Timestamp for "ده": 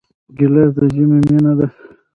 1.59-1.67